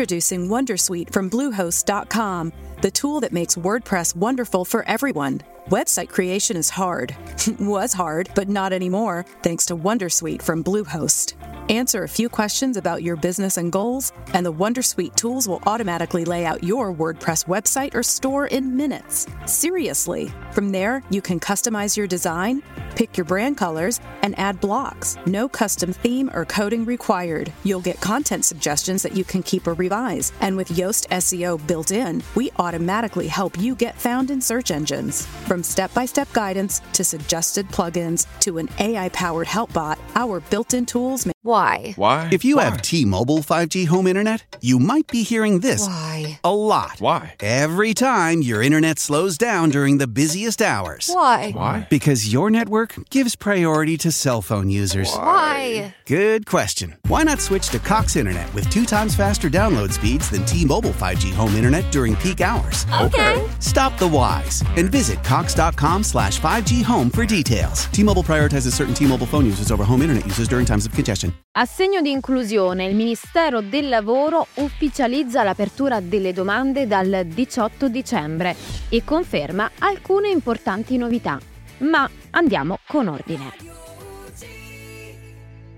[0.00, 5.42] Introducing Wondersuite from Bluehost.com, the tool that makes WordPress wonderful for everyone.
[5.68, 7.14] Website creation is hard.
[7.60, 11.34] Was hard, but not anymore, thanks to Wondersuite from Bluehost.
[11.70, 16.24] Answer a few questions about your business and goals, and the Wondersuite tools will automatically
[16.24, 19.26] lay out your WordPress website or store in minutes.
[19.44, 20.32] Seriously.
[20.52, 22.62] From there, you can customize your design,
[22.96, 25.16] pick your brand colors, and add blocks.
[25.26, 27.52] No custom theme or coding required.
[27.64, 30.32] You'll get content suggestions that you can keep or revise.
[30.40, 35.26] And with Yoast SEO built in, we automatically help you get found in search engines.
[35.46, 40.40] From step by step guidance to suggested plugins to an AI powered help bot, our
[40.50, 41.94] built in tools make Why?
[41.96, 42.28] Why?
[42.32, 42.64] If you Why?
[42.64, 46.38] have T Mobile 5G home internet, you might be hearing this Why?
[46.44, 46.96] a lot.
[46.98, 47.34] Why?
[47.40, 51.10] Every time your internet slows down during the busiest hours.
[51.12, 51.52] Why?
[51.52, 51.86] Why?
[51.90, 52.79] Because your network
[53.10, 55.08] gives priority to cell phone users.
[55.12, 55.94] Why?
[56.06, 56.96] Good question.
[57.08, 60.92] Why not switch to Cox Internet with two times faster download speeds than T Mobile
[60.92, 62.86] 5G home internet during peak hours?
[63.00, 63.36] Okay.
[63.58, 67.86] Stop the whys and visit Cox.com slash 5G home for details.
[67.92, 70.92] T Mobile prioritizes certain T Mobile phone users over home internet users during times of
[70.94, 71.32] congestion.
[71.52, 78.54] A segno di inclusione, il Ministero del Lavoro ufficializza l'apertura delle domande dal 18 dicembre
[78.88, 81.49] e conferma alcune importanti novità.
[81.80, 83.52] Ma andiamo con ordine.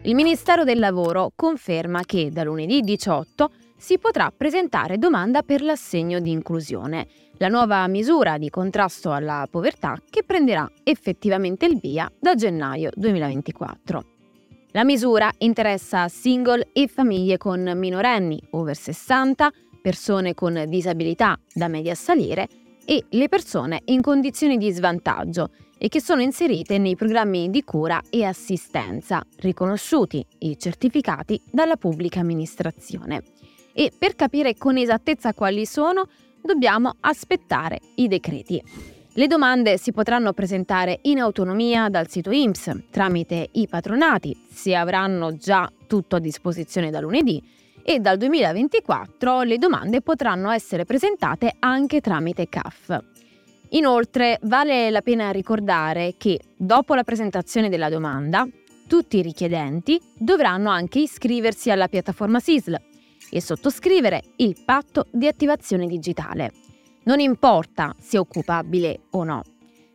[0.03, 6.19] Il Ministero del Lavoro conferma che da lunedì 18 si potrà presentare domanda per l'assegno
[6.19, 7.07] di inclusione,
[7.39, 14.05] la nuova misura di contrasto alla povertà che prenderà effettivamente il via da gennaio 2024.
[14.73, 19.51] La misura interessa single e famiglie con minorenni over 60,
[19.81, 22.49] persone con disabilità da media salire
[22.85, 28.01] e le persone in condizioni di svantaggio e che sono inserite nei programmi di cura
[28.09, 33.23] e assistenza riconosciuti e certificati dalla pubblica amministrazione.
[33.73, 36.07] E per capire con esattezza quali sono,
[36.41, 38.63] dobbiamo aspettare i decreti.
[39.15, 45.37] Le domande si potranno presentare in autonomia dal sito IMSS tramite i patronati, se avranno
[45.37, 47.43] già tutto a disposizione da lunedì,
[47.85, 52.99] e dal 2024 le domande potranno essere presentate anche tramite CAF.
[53.71, 58.47] Inoltre vale la pena ricordare che dopo la presentazione della domanda,
[58.87, 62.79] tutti i richiedenti dovranno anche iscriversi alla piattaforma SISL
[63.31, 66.53] e sottoscrivere il patto di attivazione digitale.
[67.05, 69.43] Non importa se occupabile o no.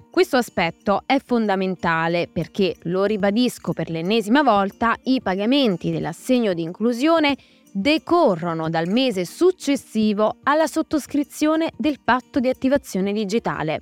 [0.10, 7.38] Questo aspetto è fondamentale perché, lo ribadisco per l'ennesima volta, i pagamenti dell'assegno di inclusione
[7.80, 13.82] decorrono dal mese successivo alla sottoscrizione del patto di attivazione digitale.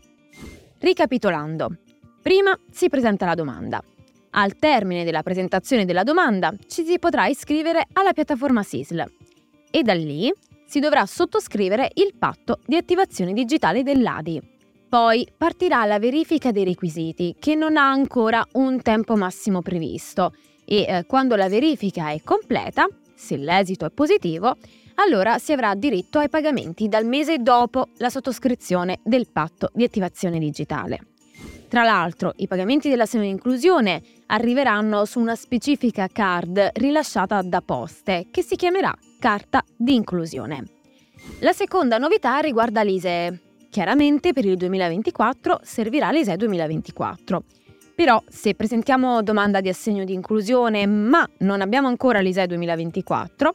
[0.80, 1.78] Ricapitolando,
[2.22, 3.82] prima si presenta la domanda.
[4.32, 9.06] Al termine della presentazione della domanda ci si potrà iscrivere alla piattaforma SISL
[9.72, 10.30] e da lì
[10.66, 14.42] si dovrà sottoscrivere il patto di attivazione digitale dell'ADI.
[14.90, 20.34] Poi partirà la verifica dei requisiti, che non ha ancora un tempo massimo previsto,
[20.66, 24.58] e eh, quando la verifica è completa, se l'esito è positivo,
[24.96, 30.40] allora si avrà diritto ai pagamenti dal mese dopo la sottoscrizione del patto di attivazione
[30.40, 31.08] digitale.
[31.68, 38.28] Tra l'altro, i pagamenti dell'assegno di inclusione arriveranno su una specifica card rilasciata da Poste,
[38.32, 40.64] che si chiamerà carta di inclusione.
[41.40, 43.42] La seconda novità riguarda l'ISEE.
[43.70, 47.44] Chiaramente per il 2024 servirà l'ISEE 2024.
[47.96, 53.54] Però se presentiamo domanda di assegno di inclusione ma non abbiamo ancora l'ISEE 2024,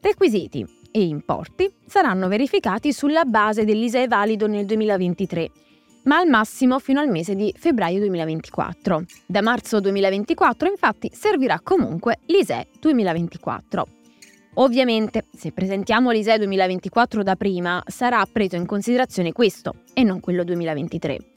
[0.00, 5.50] requisiti e importi saranno verificati sulla base dell'ISEE valido nel 2023
[6.04, 9.04] ma al massimo fino al mese di febbraio 2024.
[9.26, 13.86] Da marzo 2024 infatti servirà comunque l'ISEE 2024.
[14.54, 20.44] Ovviamente, se presentiamo l'ISEE 2024 da prima, sarà preso in considerazione questo e non quello
[20.44, 21.31] 2023.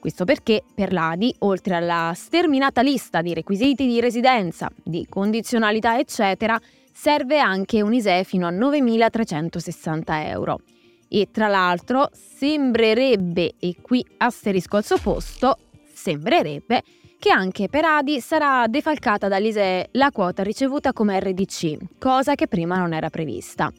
[0.00, 6.58] Questo perché per l'ADI, oltre alla sterminata lista di requisiti di residenza, di condizionalità eccetera,
[6.90, 10.60] serve anche un ISEE fino a 9.360 euro.
[11.06, 15.58] E tra l'altro sembrerebbe, e qui asterisco al suo posto,
[15.92, 16.82] sembrerebbe
[17.18, 22.78] che anche per Adi sarà defalcata dall'ISEE la quota ricevuta come RDC, cosa che prima
[22.78, 23.70] non era prevista.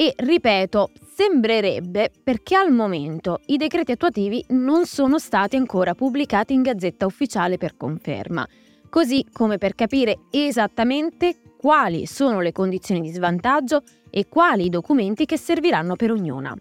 [0.00, 6.62] E ripeto, sembrerebbe perché al momento i decreti attuativi non sono stati ancora pubblicati in
[6.62, 8.48] Gazzetta Ufficiale per conferma,
[8.88, 15.26] così come per capire esattamente quali sono le condizioni di svantaggio e quali i documenti
[15.26, 16.56] che serviranno per ognuna.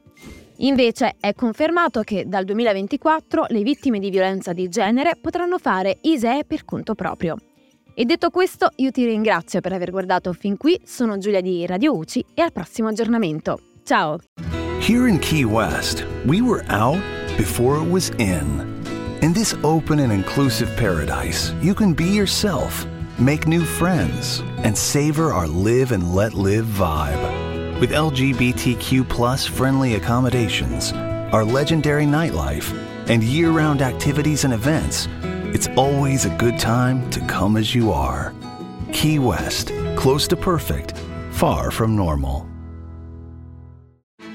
[0.57, 6.43] Invece è confermato che dal 2024 le vittime di violenza di genere potranno fare ISEE
[6.43, 7.37] per conto proprio.
[7.99, 11.97] E detto questo, io ti ringrazio per aver guardato fin qui, sono Giulia di Radio
[11.97, 13.59] UCI e al prossimo aggiornamento.
[13.83, 14.19] Ciao!
[14.79, 17.01] Here in Key West, we were out
[17.35, 18.81] before it was in.
[19.21, 22.87] In this open and inclusive paradise, you can be yourself,
[23.17, 27.19] make new friends, and savor our live and let live vibe.
[27.81, 30.93] With LGBTQ friendly accommodations,
[31.33, 32.71] our legendary nightlife,
[33.09, 35.09] and year round activities and events,
[35.53, 38.33] it's always a good time to come as you are.
[38.91, 40.93] Key West, close to perfect,
[41.31, 42.48] far from normal.